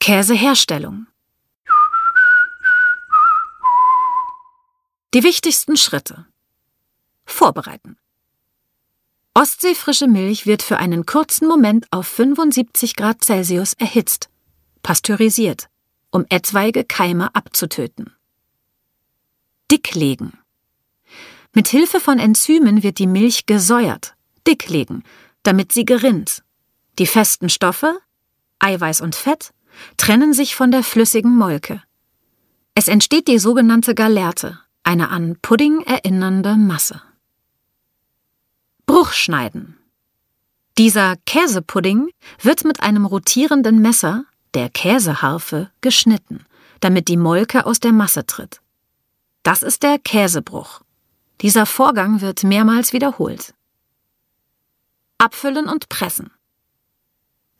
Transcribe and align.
Käseherstellung. 0.00 1.08
Die 5.12 5.22
wichtigsten 5.22 5.76
Schritte. 5.76 6.24
Vorbereiten. 7.26 7.98
Ostseefrische 9.34 10.06
Milch 10.06 10.46
wird 10.46 10.62
für 10.62 10.78
einen 10.78 11.04
kurzen 11.04 11.46
Moment 11.46 11.86
auf 11.90 12.08
75 12.08 12.96
Grad 12.96 13.22
Celsius 13.22 13.74
erhitzt, 13.74 14.30
pasteurisiert, 14.82 15.68
um 16.10 16.24
etwaige 16.30 16.84
Keime 16.84 17.34
abzutöten. 17.34 18.10
Dicklegen. 19.70 20.32
Mit 21.52 21.68
Hilfe 21.68 22.00
von 22.00 22.18
Enzymen 22.18 22.82
wird 22.82 22.98
die 22.98 23.06
Milch 23.06 23.44
gesäuert, 23.44 24.16
dicklegen, 24.46 25.04
damit 25.42 25.72
sie 25.72 25.84
gerinnt. 25.84 26.42
Die 26.98 27.06
festen 27.06 27.50
Stoffe, 27.50 27.98
Eiweiß 28.60 29.02
und 29.02 29.14
Fett, 29.14 29.52
trennen 29.96 30.32
sich 30.32 30.54
von 30.54 30.70
der 30.70 30.82
flüssigen 30.82 31.36
Molke. 31.36 31.82
Es 32.74 32.88
entsteht 32.88 33.28
die 33.28 33.38
sogenannte 33.38 33.94
Galerte, 33.94 34.58
eine 34.84 35.10
an 35.10 35.36
Pudding 35.42 35.82
erinnernde 35.82 36.56
Masse. 36.56 37.02
Bruchschneiden. 38.86 39.78
Dieser 40.78 41.16
Käsepudding 41.26 42.10
wird 42.40 42.64
mit 42.64 42.80
einem 42.80 43.04
rotierenden 43.04 43.80
Messer, 43.80 44.24
der 44.54 44.70
Käseharfe, 44.70 45.70
geschnitten, 45.80 46.44
damit 46.80 47.08
die 47.08 47.16
Molke 47.16 47.66
aus 47.66 47.80
der 47.80 47.92
Masse 47.92 48.26
tritt. 48.26 48.60
Das 49.42 49.62
ist 49.62 49.82
der 49.82 49.98
Käsebruch. 49.98 50.80
Dieser 51.40 51.66
Vorgang 51.66 52.20
wird 52.20 52.44
mehrmals 52.44 52.92
wiederholt. 52.92 53.54
Abfüllen 55.18 55.68
und 55.68 55.88
pressen. 55.88 56.30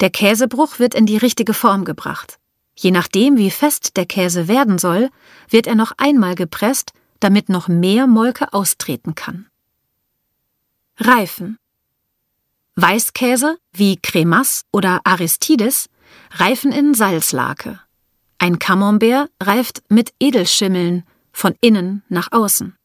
Der 0.00 0.10
Käsebruch 0.10 0.78
wird 0.78 0.94
in 0.94 1.06
die 1.06 1.18
richtige 1.18 1.54
Form 1.54 1.84
gebracht. 1.84 2.38
Je 2.74 2.90
nachdem, 2.90 3.36
wie 3.36 3.50
fest 3.50 3.96
der 3.96 4.06
Käse 4.06 4.48
werden 4.48 4.78
soll, 4.78 5.10
wird 5.48 5.66
er 5.66 5.74
noch 5.74 5.92
einmal 5.98 6.34
gepresst, 6.34 6.92
damit 7.20 7.50
noch 7.50 7.68
mehr 7.68 8.06
Molke 8.06 8.52
austreten 8.54 9.14
kann. 9.14 9.46
Reifen. 10.96 11.58
Weißkäse 12.76 13.58
wie 13.72 13.98
Cremas 13.98 14.64
oder 14.72 15.00
Aristides 15.04 15.90
reifen 16.32 16.72
in 16.72 16.94
Salzlake. 16.94 17.80
Ein 18.38 18.58
Camembert 18.58 19.30
reift 19.42 19.82
mit 19.90 20.14
Edelschimmeln 20.18 21.04
von 21.32 21.54
innen 21.60 22.02
nach 22.08 22.32
außen. 22.32 22.76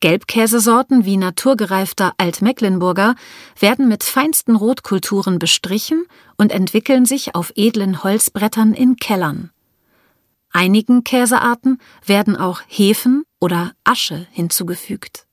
Gelbkäsesorten 0.00 1.04
wie 1.04 1.18
naturgereifter 1.18 2.14
Altmecklenburger 2.16 3.14
werden 3.58 3.86
mit 3.86 4.02
feinsten 4.02 4.56
Rotkulturen 4.56 5.38
bestrichen 5.38 6.06
und 6.38 6.52
entwickeln 6.52 7.04
sich 7.04 7.34
auf 7.34 7.52
edlen 7.54 8.02
Holzbrettern 8.02 8.72
in 8.72 8.96
Kellern. 8.96 9.50
Einigen 10.52 11.04
Käsearten 11.04 11.78
werden 12.04 12.36
auch 12.36 12.62
Hefen 12.66 13.24
oder 13.40 13.72
Asche 13.84 14.26
hinzugefügt. 14.32 15.26